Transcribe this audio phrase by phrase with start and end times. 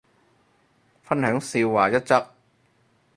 [1.03, 2.27] 分享笑話一則